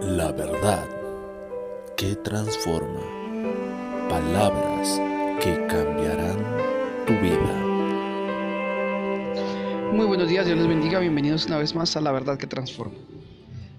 [0.00, 0.86] La verdad
[1.96, 3.00] que transforma.
[4.08, 5.00] Palabras
[5.40, 6.36] que cambiarán
[7.04, 7.54] tu vida.
[9.92, 11.00] Muy buenos días, Dios les bendiga.
[11.00, 12.94] Bienvenidos una vez más a La verdad que transforma.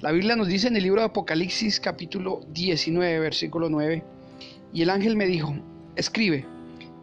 [0.00, 4.02] La Biblia nos dice en el libro de Apocalipsis capítulo 19, versículo 9,
[4.72, 5.54] y el ángel me dijo,
[5.96, 6.46] escribe,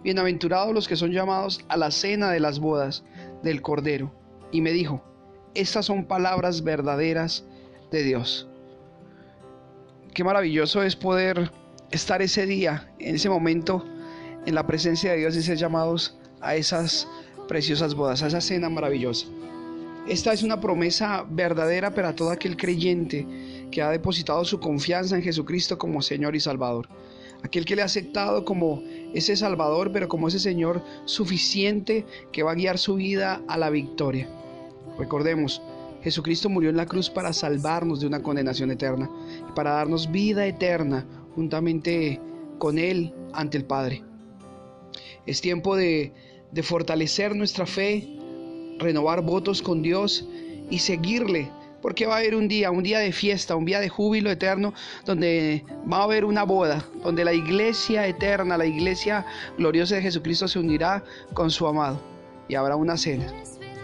[0.03, 3.03] bienaventurados los que son llamados a la cena de las bodas
[3.43, 4.11] del Cordero.
[4.51, 5.03] Y me dijo,
[5.53, 7.45] estas son palabras verdaderas
[7.91, 8.47] de Dios.
[10.13, 11.49] Qué maravilloso es poder
[11.89, 13.83] estar ese día, en ese momento,
[14.45, 17.07] en la presencia de Dios y ser llamados a esas
[17.47, 19.25] preciosas bodas, a esa cena maravillosa.
[20.07, 23.25] Esta es una promesa verdadera para todo aquel creyente
[23.71, 26.87] que ha depositado su confianza en Jesucristo como Señor y Salvador.
[27.41, 28.83] Aquel que le ha aceptado como
[29.15, 33.71] ese Salvador, pero como ese Señor suficiente que va a guiar su vida a la
[33.71, 34.29] victoria.
[34.99, 35.59] Recordemos,
[36.03, 39.09] Jesucristo murió en la cruz para salvarnos de una condenación eterna
[39.49, 42.19] y para darnos vida eterna juntamente
[42.59, 44.03] con Él ante el Padre.
[45.25, 46.13] Es tiempo de,
[46.51, 48.07] de fortalecer nuestra fe,
[48.79, 50.27] renovar votos con Dios
[50.69, 51.49] y seguirle
[51.81, 54.73] porque va a haber un día, un día de fiesta, un día de júbilo eterno,
[55.05, 59.25] donde va a haber una boda, donde la iglesia eterna, la iglesia
[59.57, 62.01] gloriosa de Jesucristo se unirá con su amado
[62.47, 63.25] y habrá una cena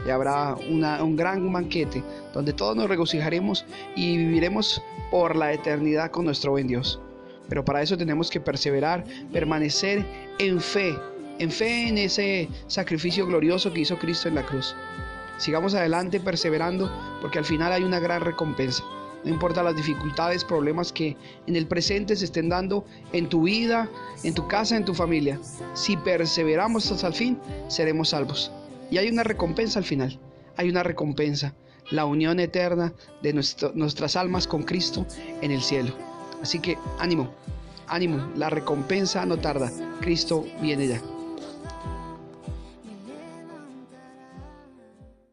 [0.05, 6.25] y habrá un gran banquete donde todos nos regocijaremos y viviremos por la eternidad con
[6.25, 6.99] nuestro buen Dios.
[7.47, 10.05] Pero para eso tenemos que perseverar, permanecer
[10.37, 10.95] en fe,
[11.39, 14.75] en fe en ese sacrificio glorioso que hizo Cristo en la cruz.
[15.37, 16.91] Sigamos adelante perseverando
[17.21, 18.83] porque al final hay una gran recompensa.
[19.23, 23.89] No importa las dificultades, problemas que en el presente se estén dando en tu vida,
[24.23, 25.39] en tu casa, en tu familia.
[25.73, 28.51] Si perseveramos hasta el fin, seremos salvos.
[28.91, 30.19] Y hay una recompensa al final.
[30.57, 31.55] Hay una recompensa.
[31.91, 35.05] La unión eterna de nuestras almas con Cristo
[35.41, 35.93] en el cielo.
[36.41, 37.33] Así que ánimo,
[37.87, 38.31] ánimo.
[38.35, 39.71] La recompensa no tarda.
[39.99, 41.01] Cristo viene ya.